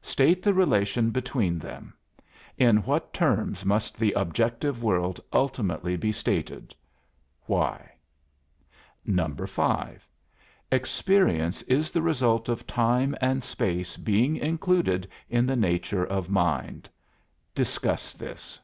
[0.00, 1.92] State the relation between them.
[2.56, 6.74] In what terms must the objective world ultimately be stated?
[7.44, 7.92] Why?
[9.06, 10.08] 5.
[10.72, 16.88] Experience is the result of time and space being included in the nature of mind.
[17.54, 18.58] Discuss this.